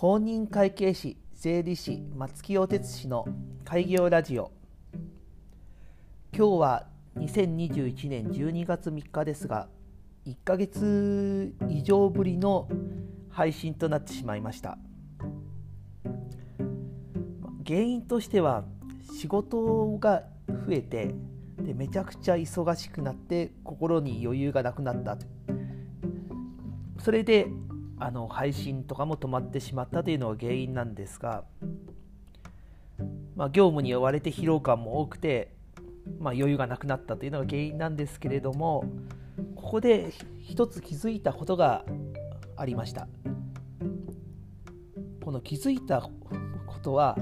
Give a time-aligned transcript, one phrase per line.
[0.00, 3.26] 公認会計士税理士松木大哲氏の
[3.66, 4.50] 開業ラジオ。
[6.34, 6.86] 今日は
[7.18, 9.68] 2021年12月3日ですが
[10.24, 12.66] 1ヶ月以上ぶりの
[13.28, 14.78] 配信となってしまいました。
[17.66, 18.64] 原因としては
[19.18, 21.14] 仕事が増えて
[21.58, 25.18] でめちゃくちゃ忙しくなって心に余裕がなくなった
[26.98, 27.48] それで
[28.00, 31.44] あの配信とかも止まってしまったというのが原因なんですが、
[33.36, 35.52] まあ、業務に追われて疲労感も多くて、
[36.18, 38.84] まあ、余裕がなくなったというのが原因なんですけれども
[39.54, 41.84] ここで一つ気づいたことが
[42.56, 43.06] ありました。
[45.22, 46.10] この気づいたこ
[46.82, 47.16] とは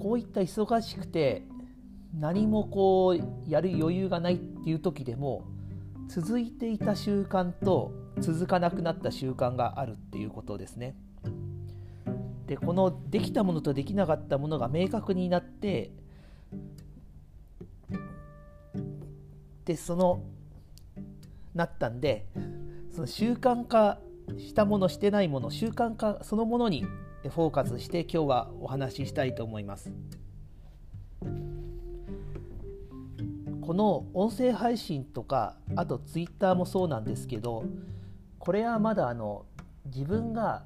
[0.00, 1.42] こういった忙しくて
[2.14, 5.44] 何もこうやる余裕がないっていう時でも
[6.08, 10.94] 続いていた習慣と続かなくなった習慣があるっていうことですね。
[12.46, 15.92] でこのできたものとできなかったものが明確になって
[19.66, 20.22] でその
[21.54, 22.26] なったんで
[22.90, 23.98] その習慣化
[24.38, 26.86] したものしてないもの習慣化そのものに
[27.22, 29.92] フォーカスして今日はお話ししたいと思います。
[33.60, 37.64] この音声配信とかあとツイッターもそうなんですけど
[38.48, 39.44] これはまだあの
[39.84, 40.62] 自分が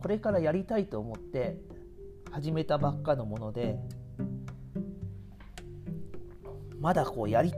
[0.00, 1.58] これからやりたいと思って
[2.30, 3.76] 始めたばっかのもので
[6.80, 7.52] まだこうやり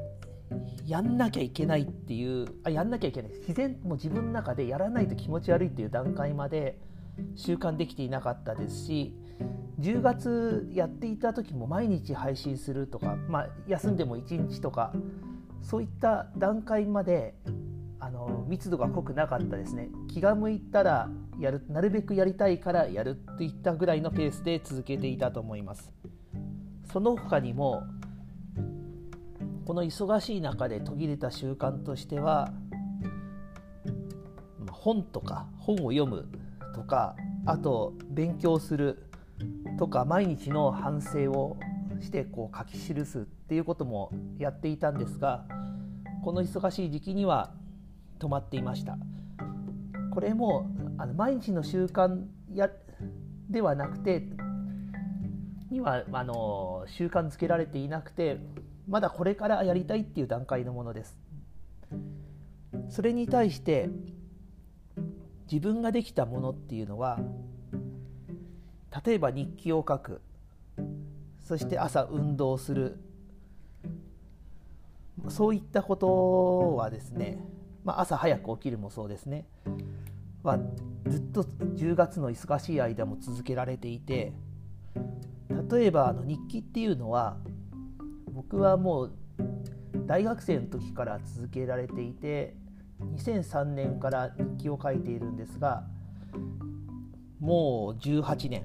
[0.85, 3.31] やんなきゃいけないっていうあやんなきゃいけない。
[3.35, 6.81] 自然も自分の中でやらないと気持ち悪いっていう段階まで
[7.37, 9.15] 習慣できていなかったですし
[9.79, 14.92] 10月やっていた時も毎日配信するとか、まあ、休んでも1日とか
[15.62, 17.37] そういった段階まで
[18.05, 19.88] あの密度が濃くなかったですね。
[20.08, 21.08] 気が向いたら
[21.41, 25.90] やるなるべくやりたいからやるといったぐらいのペースで続けていたと思います。
[26.92, 27.83] その他にも
[29.64, 32.52] この忙しい中で途切れた習慣としては
[34.70, 36.29] 本とか本を読む
[36.74, 39.06] とかあと勉強する
[39.79, 41.56] とか毎日の反省を
[42.02, 45.46] してこう書き記すっていうこともやっていたんですが
[46.23, 47.55] この忙しい時期には
[48.24, 48.96] 止まっていました。
[50.11, 52.24] これもあの毎日の習慣
[52.55, 52.70] や
[53.51, 54.23] ではなくて
[55.70, 58.39] にはあの習慣づけられていなくて
[58.89, 61.18] まだこれからやりたいっていう段階のものです。
[62.89, 63.90] それに対して
[65.51, 67.18] 自分ができたものっていうのは
[69.05, 70.23] 例えば日記を書く。
[71.42, 72.98] そして朝運動する。
[75.29, 77.39] そういったことはですね、
[77.84, 79.46] まあ、朝早く起きるもそうですね。
[80.42, 80.58] は
[81.06, 84.33] ずっと10月の忙しい間も続けられていて
[85.70, 87.39] 例えばあの日記っていうのは
[88.30, 89.12] 僕はもう
[90.06, 92.56] 大学生の時から続けられていて
[93.17, 95.84] 2003年から日記を書いているんですが
[97.40, 98.64] もう18年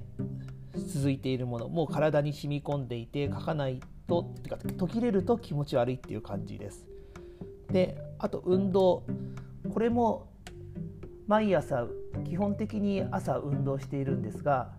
[0.74, 6.89] 続いているものもう体に染み込んでいて書かないとってか途切れると気持ち悪いっていう感じです。
[7.72, 9.04] であと運動。
[9.72, 10.28] これも
[11.26, 11.86] 毎朝
[12.24, 14.72] 基本的に朝運動しているんですが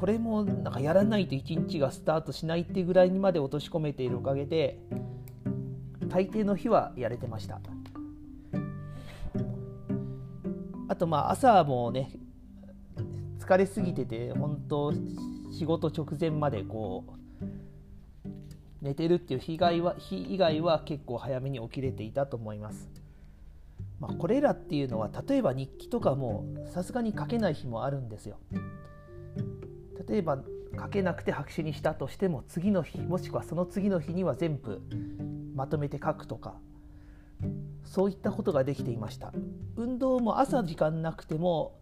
[0.00, 4.80] これもなんかやらないと一日がスタートしないってぐらいにまで落とし込めているおかげで
[6.08, 7.60] 大抵の日はやれてました。
[10.88, 12.10] あとまあ朝もね
[13.38, 14.92] 疲れすぎてて本当
[15.52, 17.12] 仕事直前までこう
[18.84, 22.90] 寝てるっていう日以外は日以外は結構早めに起きれていたと思います。
[23.98, 28.36] まあ、これらっていうのは例えば日記とかもさすがに書けない日もあるんですよ。
[30.06, 30.38] 例えば
[30.78, 34.82] 書けなくて白紙にしたとしても次の日もしくはその次の日には全部
[35.54, 36.56] まとめて書くとか
[37.84, 39.32] そういったことができていました
[39.76, 41.78] 運動も朝時間なくても、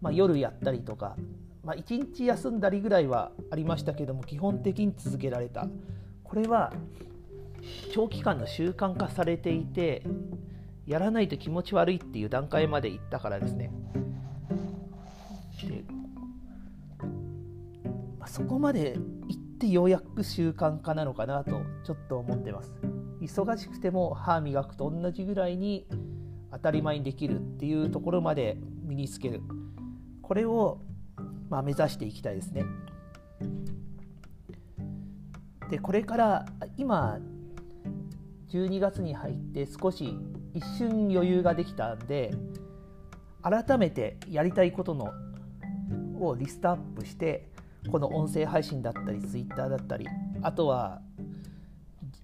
[0.00, 1.16] まあ、夜やったりとか、
[1.64, 5.66] まあ、1日休んだりぐらいはありましたけども基本的に続けられた
[6.32, 6.72] これは
[7.92, 10.02] 長期間の習慣化されていて
[10.86, 13.70] やらないと気持ち悪いっていう段階までいったからですね。
[15.62, 15.84] で、
[18.18, 18.96] まあ、そこまで
[19.28, 22.72] いってようやく習慣化なのかなとちょっと思ってます。
[23.20, 25.86] 忙しくても歯磨くと同じぐらいに
[26.50, 29.42] 当たり前にできるっていうところまで身につける。
[30.22, 30.80] これを
[31.50, 32.64] まあ目指していきたいですね。
[35.72, 36.44] でこれから
[36.76, 37.18] 今
[38.50, 40.18] 12月に入って少し
[40.52, 42.30] 一瞬余裕ができたんで
[43.42, 45.14] 改めてやりたいことの
[46.20, 47.48] をリストアップして
[47.90, 50.06] この音声配信だったり Twitter だったり
[50.42, 51.00] あとは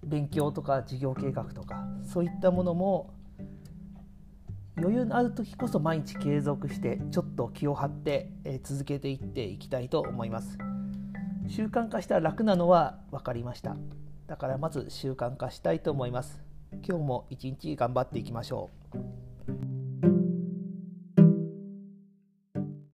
[0.04, 3.14] 勉強とか事業計画とかそういったものも
[4.76, 8.30] 余裕のある時こそ毎日継続してちょっと気を張って
[8.62, 10.58] 続けていっていきたいと思います。
[11.48, 13.74] 習慣化したら楽なのは分かりました。
[14.26, 16.40] だからまず習慣化したいと思います。
[16.86, 19.27] 今日も一日頑張っていきましょう。